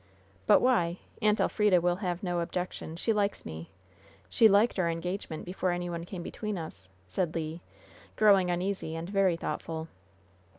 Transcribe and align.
"But 0.47 0.61
why? 0.61 0.97
Aunt 1.21 1.39
Elfrida 1.39 1.79
will 1.79 1.97
have 1.97 2.23
no 2.23 2.39
objection. 2.39 2.95
She 2.95 3.13
likes 3.13 3.45
me. 3.45 3.69
She 4.31 4.47
liked 4.49 4.79
our 4.79 4.89
engagement, 4.89 5.45
before 5.45 5.69
any 5.69 5.91
one 5.91 6.05
came 6.05 6.23
between 6.23 6.57
us," 6.57 6.89
said 7.07 7.35
Le, 7.35 7.59
growing 8.15 8.49
uneasy 8.49 8.95
and 8.95 9.07
very 9.07 9.37
thoughtful. 9.37 9.89